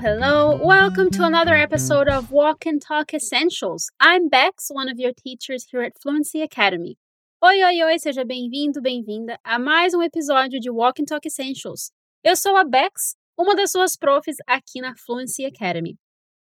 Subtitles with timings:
[0.00, 0.56] hello.
[0.56, 3.90] Welcome to another episode of Walk and Talk Essentials.
[4.00, 6.96] I'm Bex, one of your teachers here at Fluency Academy.
[7.44, 11.90] Oi, oi, oi, seja bem-vindo, bem-vinda a mais um episódio de Walk and Talk Essentials.
[12.24, 15.98] Eu sou a Bex, uma das suas profs aqui na Fluency Academy.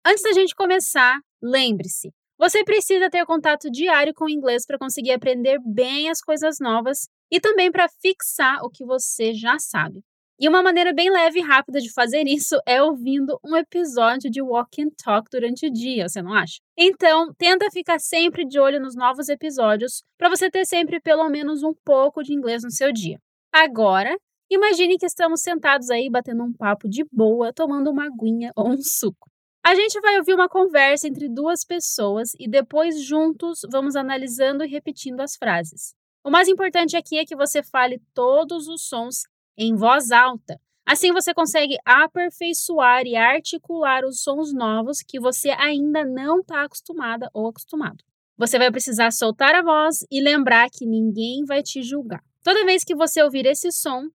[0.05, 5.13] Antes da gente começar, lembre-se, você precisa ter contato diário com o inglês para conseguir
[5.13, 10.03] aprender bem as coisas novas e também para fixar o que você já sabe.
[10.41, 14.41] E uma maneira bem leve e rápida de fazer isso é ouvindo um episódio de
[14.41, 16.61] Walk and Talk durante o dia, você não acha?
[16.77, 21.61] Então, tenta ficar sempre de olho nos novos episódios para você ter sempre pelo menos
[21.61, 23.19] um pouco de inglês no seu dia.
[23.51, 24.17] Agora,
[24.49, 28.77] imagine que estamos sentados aí batendo um papo de boa, tomando uma aguinha ou um
[28.81, 29.29] suco.
[29.61, 34.69] A gente vai ouvir uma conversa entre duas pessoas e depois juntos vamos analisando e
[34.69, 35.93] repetindo as frases.
[36.23, 39.23] O mais importante aqui é que você fale todos os sons
[39.59, 40.57] em voz alta.
[40.85, 47.29] Assim você consegue aperfeiçoar e articular os sons novos que você ainda não está acostumada
[47.33, 48.03] ou acostumado.
[48.37, 52.23] Você vai precisar soltar a voz e lembrar que ninguém vai te julgar.
[52.41, 54.07] Toda vez que você ouvir esse som,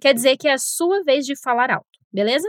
[0.00, 2.48] quer dizer que é a sua vez de falar alto, beleza?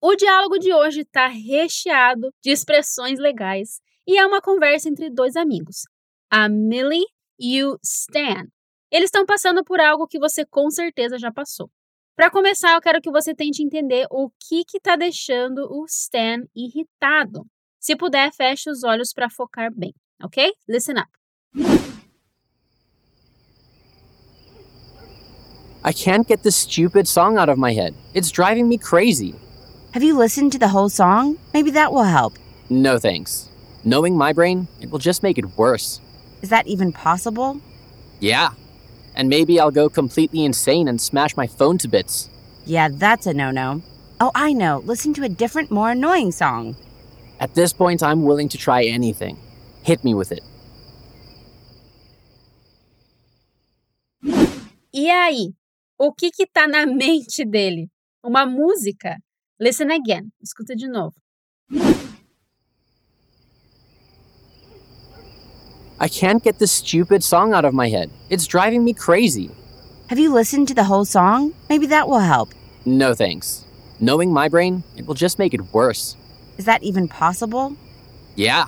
[0.00, 5.34] O diálogo de hoje está recheado de expressões legais e é uma conversa entre dois
[5.34, 5.82] amigos,
[6.30, 7.04] a Millie
[7.38, 8.46] e o Stan.
[8.94, 11.68] Eles estão passando por algo que você com certeza já passou.
[12.14, 17.44] Para começar, eu quero que você tente entender o que está deixando o Stan irritado.
[17.80, 20.52] Se puder, feche os olhos para focar bem, ok?
[20.68, 21.10] Listen up.
[25.84, 27.96] I can't get this stupid song out of my head.
[28.14, 29.34] It's driving me crazy.
[29.92, 31.36] Have you listened to the whole song?
[31.52, 32.34] Maybe that will help.
[32.70, 33.50] No thanks.
[33.84, 36.00] Knowing my brain, it will just make it worse.
[36.42, 37.60] Is that even possible?
[38.20, 38.50] Yeah,
[39.14, 42.28] and maybe I'll go completely insane and smash my phone to bits.
[42.66, 43.82] Yeah, that's a no no.
[44.20, 44.82] Oh, I know.
[44.84, 46.76] Listen to a different, more annoying song.
[47.40, 49.36] At this point, I'm willing to try anything.
[49.82, 50.42] Hit me with it.
[54.92, 55.52] E aí?
[55.98, 57.90] O que que tá na mente dele?
[58.22, 59.18] Uma música?
[59.60, 60.30] Listen again.
[60.40, 61.14] Escuta de novo.
[66.04, 68.10] I can't get this stupid song out of my head.
[68.28, 69.50] It's driving me crazy.
[70.08, 71.54] Have you listened to the whole song?
[71.70, 72.50] Maybe that will help.
[72.84, 73.64] No thanks.
[74.00, 76.14] Knowing my brain, it will just make it worse.
[76.58, 77.74] Is that even possible?
[78.36, 78.66] Yeah.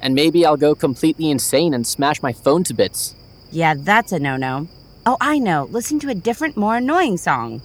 [0.00, 3.14] And maybe I'll go completely insane and smash my phone to bits.
[3.52, 4.66] Yeah, that's a no no.
[5.06, 5.68] Oh, I know.
[5.70, 7.62] Listen to a different, more annoying song.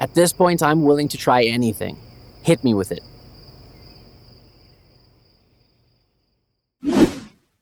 [0.00, 1.98] At this point, I'm willing to try anything.
[2.44, 3.02] Hit me with it.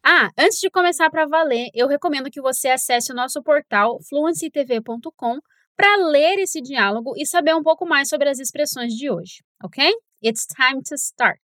[0.08, 5.40] Ah, antes de começar para valer, eu recomendo que você acesse o nosso portal fluencytv.com
[5.76, 9.92] para ler esse diálogo e saber um pouco mais sobre as expressões de hoje, ok?
[10.22, 11.40] It's time to start.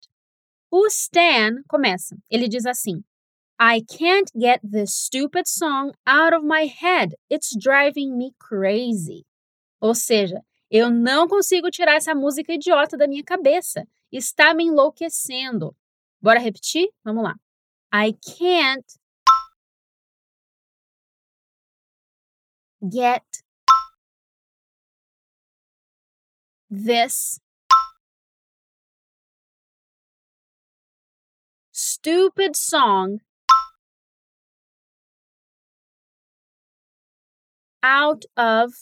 [0.71, 2.17] O Stan começa.
[2.31, 3.03] Ele diz assim:
[3.61, 7.17] I can't get this stupid song out of my head.
[7.29, 9.27] It's driving me crazy.
[9.81, 10.41] Ou seja,
[10.71, 13.85] eu não consigo tirar essa música idiota da minha cabeça.
[14.13, 15.75] Está me enlouquecendo.
[16.21, 16.89] Bora repetir?
[17.03, 17.35] Vamos lá.
[17.95, 18.91] I can't
[22.91, 23.43] get
[26.71, 27.39] this
[31.71, 33.21] stupid song
[37.83, 38.73] out of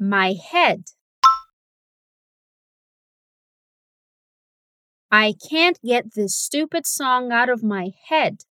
[0.00, 0.82] my head.
[5.14, 8.46] I can't get this stupid song out of my head.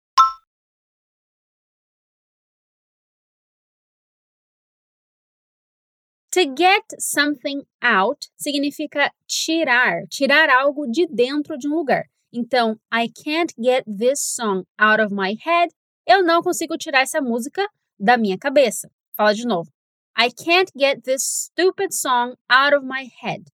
[6.32, 12.06] To get something out significa tirar, tirar algo de dentro de um lugar.
[12.34, 15.70] Então, I can't get this song out of my head.
[16.08, 17.68] Eu não consigo tirar essa música
[18.00, 18.90] da minha cabeça.
[19.16, 19.70] Fala de novo.
[20.18, 23.46] I can't get this stupid song out of my head.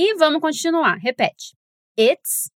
[0.00, 0.96] E vamos continuar.
[0.98, 1.56] Repete.
[1.96, 2.52] It's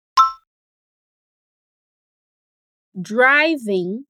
[2.94, 4.04] driving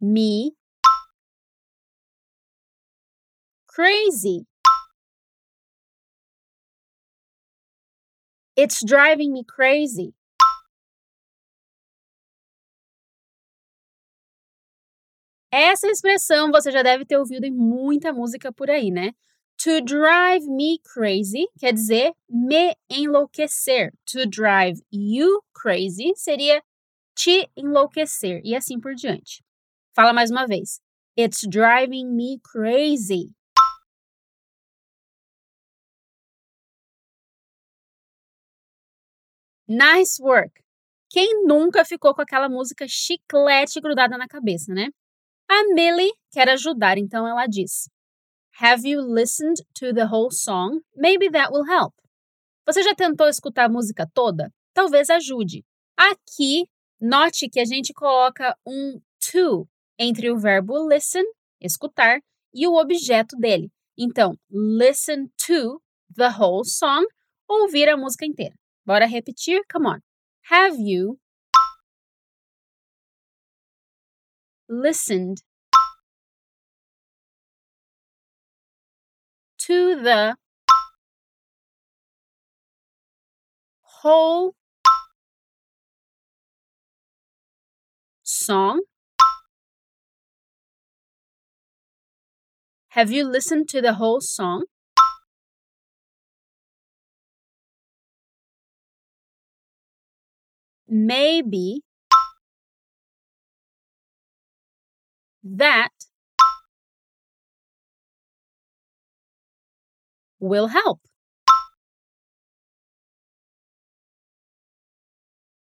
[0.00, 0.52] me
[3.66, 4.46] crazy.
[8.56, 10.14] It's driving me crazy.
[15.52, 19.12] Essa expressão você já deve ter ouvido em muita música por aí, né?
[19.64, 23.90] To drive me crazy quer dizer me enlouquecer.
[24.06, 26.62] To drive you crazy seria
[27.14, 29.44] te enlouquecer e assim por diante.
[29.94, 30.80] Fala mais uma vez.
[31.14, 33.34] It's driving me crazy.
[39.68, 40.52] Nice work.
[41.10, 44.88] Quem nunca ficou com aquela música chiclete grudada na cabeça, né?
[45.50, 47.90] A Millie quer ajudar, então ela diz:
[48.60, 50.80] Have you listened to the whole song?
[50.94, 51.94] Maybe that will help.
[52.66, 54.52] Você já tentou escutar a música toda?
[54.74, 55.64] Talvez ajude.
[55.96, 56.66] Aqui,
[57.00, 59.00] note que a gente coloca um
[59.32, 59.66] to
[59.98, 61.24] entre o verbo listen,
[61.58, 62.20] escutar,
[62.52, 63.70] e o objeto dele.
[63.98, 65.80] Então, listen to
[66.14, 67.06] the whole song,
[67.48, 68.54] ouvir a música inteira.
[68.84, 69.62] Bora repetir?
[69.72, 70.00] Come on.
[70.50, 71.18] Have you
[74.68, 75.38] listened
[79.70, 80.34] to the
[83.82, 84.56] whole
[88.24, 88.82] song?
[92.88, 94.64] Have you listened to the whole song?
[100.88, 101.84] Maybe
[105.44, 105.92] that
[110.40, 111.00] will help.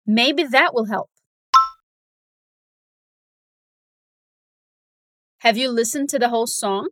[0.07, 1.11] Maybe that will help.
[5.39, 6.89] Have you listened to the whole song?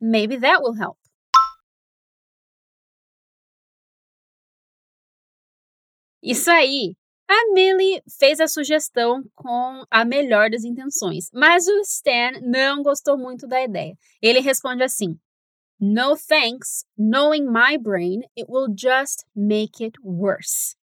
[0.00, 0.96] Maybe that will help.
[6.22, 6.99] Isso aí!
[7.32, 13.16] A Millie fez a sugestão com a melhor das intenções, mas o Stan não gostou
[13.16, 13.96] muito da ideia.
[14.20, 15.16] Ele responde assim:
[15.78, 20.74] No thanks, knowing my brain, it will just make it worse.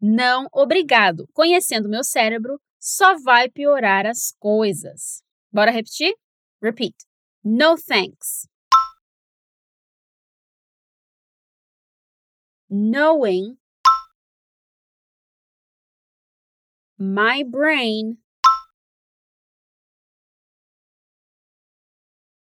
[0.00, 1.28] Não, obrigado.
[1.34, 5.22] Conhecendo meu cérebro, só vai piorar as coisas.
[5.52, 6.14] Bora repetir?
[6.62, 6.96] Repeat.
[7.44, 8.48] No thanks.
[12.70, 13.59] Knowing
[17.00, 18.18] my brain,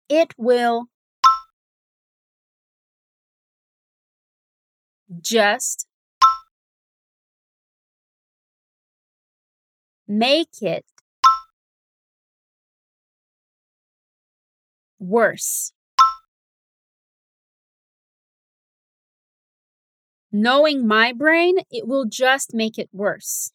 [0.09, 0.87] it will
[5.21, 5.89] just
[10.06, 10.85] make it
[15.01, 15.73] worse.
[20.31, 23.53] Knowing my brain, it will just make it worse.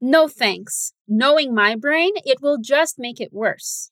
[0.00, 0.92] No thanks.
[1.08, 3.90] Knowing my brain, it will just make it worse.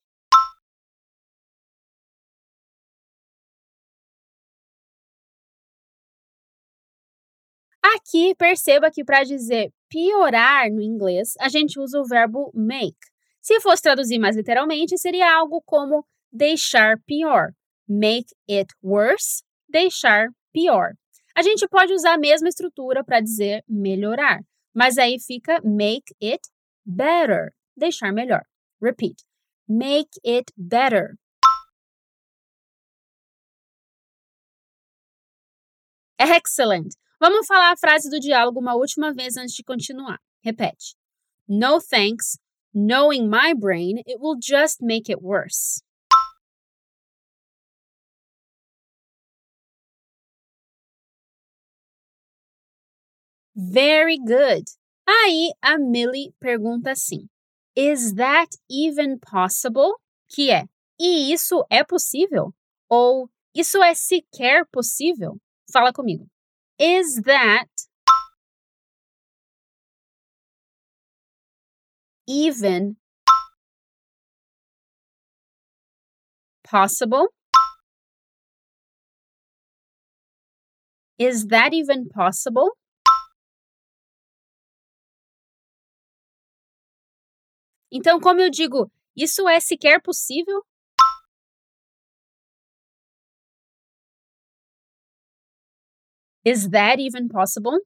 [7.82, 12.96] Aqui, perceba que para dizer piorar no inglês, a gente usa o verbo make.
[13.40, 17.52] Se fosse traduzir mais literalmente, seria algo como deixar pior.
[17.88, 20.94] Make it worse, deixar pior.
[21.34, 24.40] A gente pode usar a mesma estrutura para dizer melhorar.
[24.76, 26.50] Mas aí fica make it
[26.84, 27.54] better.
[27.74, 28.42] Deixar melhor.
[28.78, 29.24] Repeat.
[29.66, 31.16] Make it better.
[36.18, 36.94] Excellent.
[37.18, 40.18] Vamos falar a frase do diálogo uma última vez antes de continuar.
[40.44, 40.94] Repete.
[41.48, 42.38] No thanks.
[42.74, 45.82] Knowing my brain, it will just make it worse.
[53.56, 54.64] Very good.
[55.08, 57.26] Aí a Millie pergunta assim:
[57.74, 59.98] Is that even possible?
[60.28, 60.66] Que é:
[61.00, 62.52] E isso é possível?
[62.90, 65.40] Ou isso é sequer possível?
[65.72, 66.26] Fala comigo.
[66.78, 67.70] Is that
[72.28, 72.96] even
[76.62, 77.28] possible?
[81.18, 82.76] Is that even possible?
[87.96, 90.62] Então, como eu digo, isso é sequer possível?
[96.44, 97.78] Is that even possible?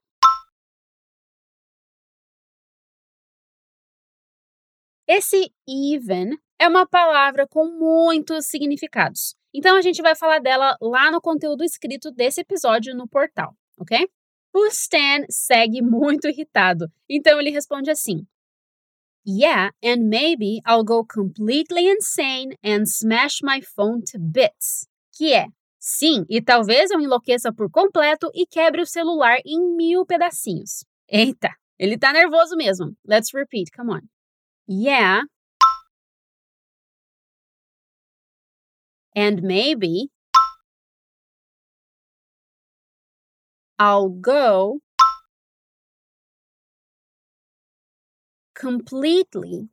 [5.06, 9.36] Esse even é uma palavra com muitos significados.
[9.54, 14.08] Então a gente vai falar dela lá no conteúdo escrito desse episódio no portal, ok?
[14.52, 18.26] O Stan segue muito irritado, então ele responde assim:
[19.24, 24.86] Yeah, and maybe I'll go completely insane and smash my phone to bits.
[25.12, 25.46] Que é,
[25.78, 30.84] sim, e talvez eu enlouqueça por completo e quebre o celular em mil pedacinhos.
[31.08, 32.96] Eita, ele tá nervoso mesmo.
[33.06, 34.00] Let's repeat, come on.
[34.68, 35.22] Yeah.
[39.14, 40.08] And maybe
[43.78, 44.80] I'll go
[48.60, 49.70] completely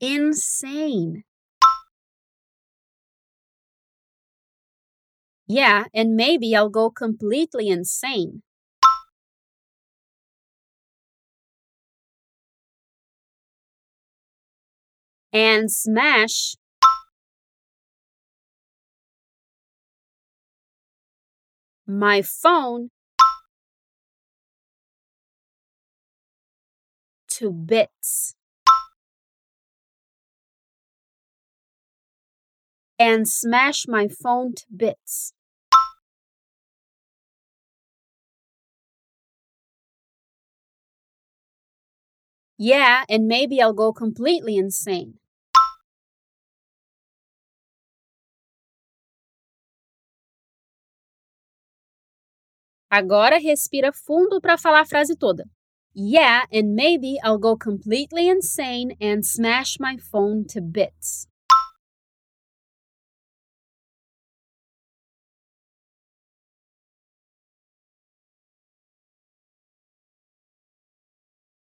[0.00, 1.24] insane.
[5.48, 8.42] Yeah, and maybe I'll go completely insane.
[15.32, 16.54] And smash
[21.86, 22.90] my phone
[27.40, 28.34] to bits.
[32.98, 35.32] And smash my phone to bits.
[42.58, 45.18] Yeah, and maybe I'll go completely insane.
[52.90, 55.44] Agora respira fundo para falar a frase toda.
[55.94, 61.26] Yeah, and maybe I'll go completely insane and smash my phone to bits.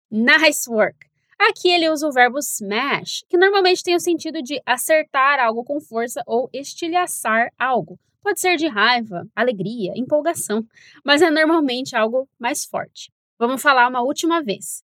[0.09, 1.07] Nice work!
[1.37, 5.81] Aqui ele usa o verbo smash, que normalmente tem o sentido de acertar algo com
[5.81, 7.99] força ou estilhaçar algo.
[8.23, 10.65] Pode ser de raiva, alegria, empolgação,
[11.03, 13.11] mas é normalmente algo mais forte.
[13.37, 14.81] Vamos falar uma última vez.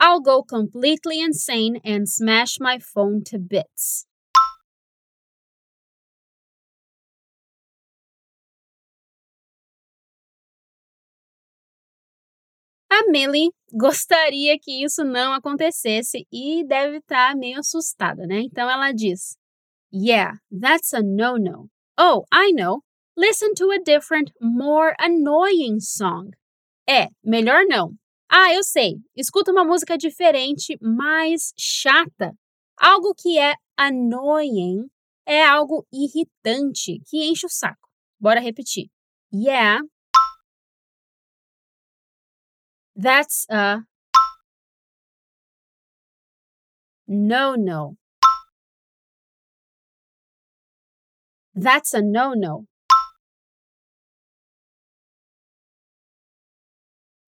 [0.00, 4.06] I'll go completely insane and smash my phone to bits.
[12.90, 18.40] A Millie gostaria que isso não acontecesse e deve estar meio assustada, né?
[18.40, 19.36] Então ela diz:
[19.92, 21.68] Yeah, that's a no-no.
[21.98, 22.82] Oh, I know.
[23.16, 26.30] Listen to a different, more annoying song.
[26.90, 27.92] É, melhor não.
[28.28, 28.96] Ah, eu sei.
[29.16, 32.32] Escuta uma música diferente, mais chata.
[32.76, 34.88] Algo que é annoying
[35.24, 37.88] é algo irritante, que enche o saco.
[38.18, 38.88] Bora repetir.
[39.32, 39.80] Yeah,
[42.96, 43.84] That's a
[47.06, 47.96] no no.
[51.54, 52.66] That's a no no.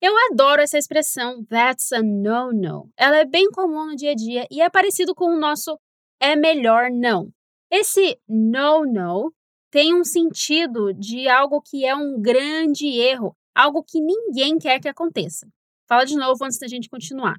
[0.02, 2.90] Eu adoro essa expressão that's a no no.
[2.96, 5.78] Ela é bem comum no dia a dia e é parecido com o nosso
[6.20, 7.32] é melhor não.
[7.70, 9.32] Esse no no
[9.70, 14.88] tem um sentido de algo que é um grande erro, algo que ninguém quer que
[14.88, 15.46] aconteça.
[15.88, 17.36] Fala de novo antes da gente continuar.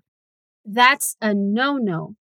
[0.65, 2.15] That's a no-no.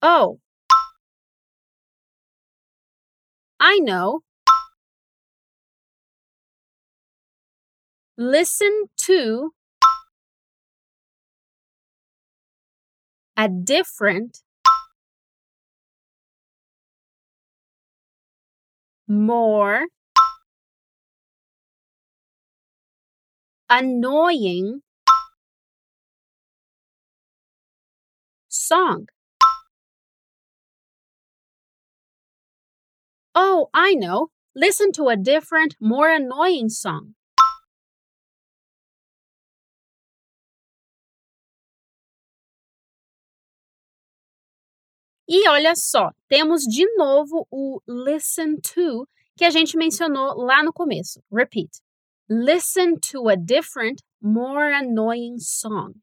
[0.00, 0.38] Oh.
[3.60, 4.22] I know.
[8.18, 9.52] Listen to
[13.36, 14.40] a different
[19.06, 19.86] more
[23.68, 24.80] annoying
[28.48, 29.08] song.
[33.34, 34.30] Oh, I know.
[34.54, 37.14] Listen to a different, more annoying song.
[45.28, 50.72] E olha só, temos de novo o listen to que a gente mencionou lá no
[50.72, 51.20] começo.
[51.32, 51.68] Repeat.
[52.28, 55.94] Listen to a different, more annoying song.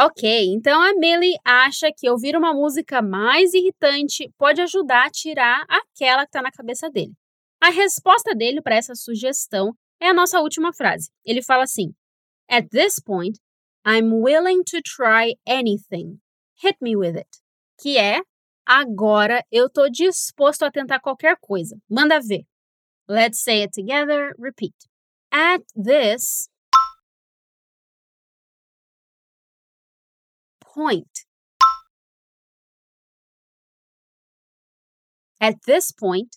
[0.00, 5.64] Ok, então a Millie acha que ouvir uma música mais irritante pode ajudar a tirar
[5.68, 7.14] aquela que está na cabeça dele.
[7.60, 11.10] A resposta dele para essa sugestão é a nossa última frase.
[11.24, 11.94] Ele fala assim:
[12.50, 13.38] At this point,
[13.86, 16.20] I'm willing to try anything.
[16.62, 17.28] Hit me with it.
[17.80, 18.20] Que é
[18.70, 21.74] Agora eu tô disposto a tentar qualquer coisa.
[21.88, 22.44] Manda ver.
[23.08, 24.34] Let's say it together.
[24.38, 24.74] Repeat.
[25.32, 26.50] At this
[30.60, 31.08] point.
[35.40, 36.36] At this point,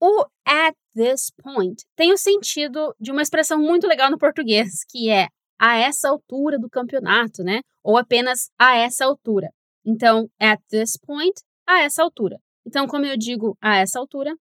[0.00, 5.10] o at this point tem o sentido de uma expressão muito legal no português, que
[5.10, 7.60] é a essa altura do campeonato, né?
[7.82, 9.48] Ou apenas a essa altura.
[9.84, 11.34] Então, at this point,
[11.66, 12.36] a essa altura.
[12.66, 14.34] Então, como eu digo a essa altura,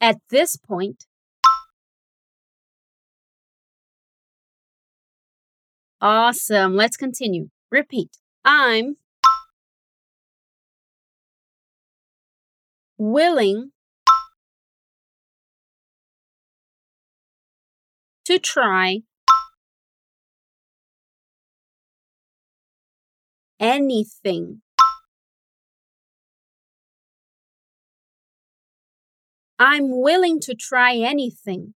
[0.00, 0.96] at this point,
[6.02, 6.74] Awesome.
[6.74, 7.50] Let's continue.
[7.70, 8.10] Repeat.
[8.44, 8.96] I'm
[13.02, 13.72] willing
[18.24, 19.00] to try
[23.58, 24.62] anything.
[29.58, 31.74] I'm willing to try anything.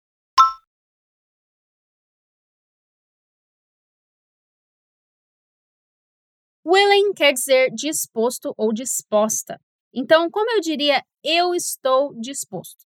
[6.65, 9.61] Willing quer dizer disposto ou disposta.
[9.93, 12.87] Então, como eu diria, eu estou disposto?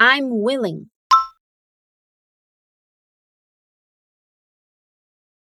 [0.00, 0.90] I'm willing.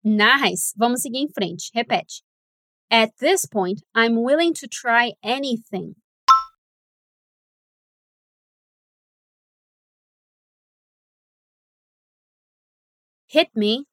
[0.02, 0.72] Nice.
[0.76, 1.70] Vamos seguir em frente.
[1.74, 2.22] Repete.
[2.90, 5.96] At this point, I'm willing to try anything.
[13.26, 13.86] Hit me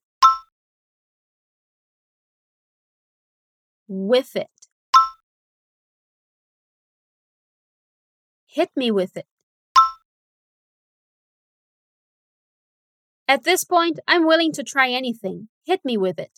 [3.88, 4.61] with it.
[8.54, 9.26] Hit me with it.
[13.26, 15.48] At this point, I'm willing to try anything.
[15.64, 16.32] Hit me with it.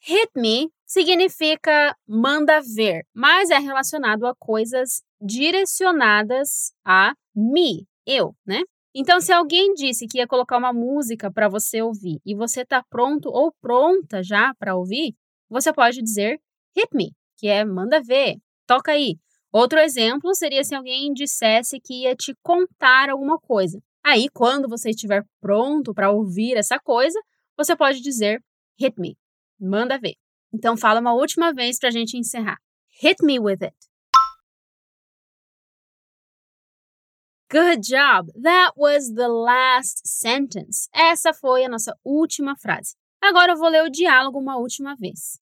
[0.00, 8.64] Hit me significa manda ver, mas é relacionado a coisas direcionadas a me, eu, né?
[8.94, 12.82] Então, se alguém disse que ia colocar uma música para você ouvir e você está
[12.82, 15.14] pronto ou pronta já para ouvir,
[15.48, 16.40] você pode dizer
[16.76, 19.16] hit me, que é manda ver, toca aí.
[19.52, 23.80] Outro exemplo seria se alguém dissesse que ia te contar alguma coisa.
[24.02, 27.20] Aí, quando você estiver pronto para ouvir essa coisa,
[27.56, 28.42] você pode dizer
[28.78, 29.16] hit me,
[29.58, 30.14] manda ver.
[30.52, 32.58] Então, fala uma última vez para a gente encerrar.
[33.00, 33.89] Hit me with it.
[37.50, 38.28] Good job!
[38.40, 40.88] That was the last sentence.
[40.94, 42.94] Essa foi a nossa última frase.
[43.20, 45.40] Agora eu vou ler o diálogo uma última vez.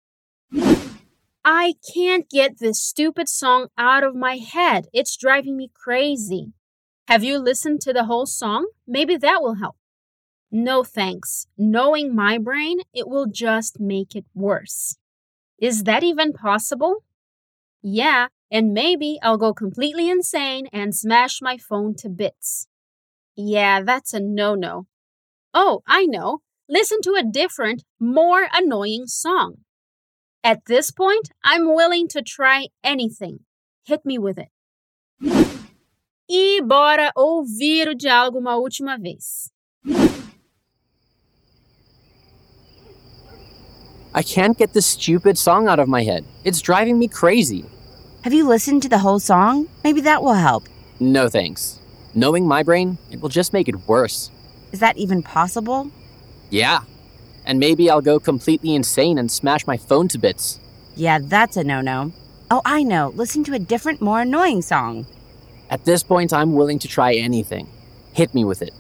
[1.45, 4.87] I can't get this stupid song out of my head.
[4.91, 6.55] It's driving me crazy.
[7.09, 8.69] Have you listened to the whole song?
[8.87, 9.77] Maybe that will help.
[10.51, 11.47] No thanks.
[11.59, 14.97] Knowing my brain, it will just make it worse.
[15.59, 17.05] Is that even possible?
[17.83, 22.67] Yeah, and maybe I'll go completely insane and smash my phone to bits.
[23.37, 24.87] Yeah, that's a no no.
[25.55, 26.41] Oh, I know.
[26.69, 29.59] Listen to a different, more annoying song.
[30.45, 33.41] At this point, I'm willing to try anything.
[33.85, 34.49] Hit me with it.
[36.31, 39.51] E bora ouvir o diálogo uma última vez.
[44.15, 46.25] I can't get this stupid song out of my head.
[46.45, 47.65] It's driving me crazy.
[48.23, 49.69] Have you listened to the whole song?
[49.85, 50.65] Maybe that will help.
[50.99, 51.79] No thanks.
[52.15, 54.31] Knowing my brain, it will just make it worse.
[54.73, 55.91] Is that even possible?
[56.51, 56.81] Yeah.
[57.47, 60.59] And maybe I'll go completely insane and smash my phone to bits.
[60.97, 62.13] Yeah, that's a no no.
[62.51, 63.13] Oh, I know.
[63.15, 65.07] Listen to a different, more annoying song.
[65.71, 67.69] At this point, I'm willing to try anything.
[68.15, 68.73] Hit me with it.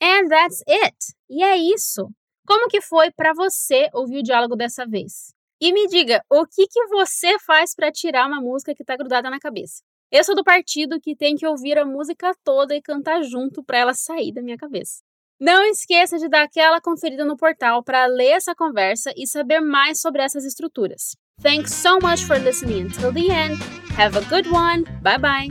[0.00, 1.14] And that's it.
[1.28, 2.10] E é isso.
[2.48, 5.34] Como que foi para você ouvir o diálogo dessa vez?
[5.60, 9.28] E me diga, o que, que você faz para tirar uma música que está grudada
[9.28, 9.82] na cabeça?
[10.10, 13.76] Eu sou do partido que tem que ouvir a música toda e cantar junto para
[13.76, 15.02] ela sair da minha cabeça.
[15.38, 20.00] Não esqueça de dar aquela conferida no portal para ler essa conversa e saber mais
[20.00, 21.14] sobre essas estruturas.
[21.42, 23.58] Thanks so much for listening until the end.
[23.94, 24.84] Have a good one.
[25.02, 25.48] Bye bye.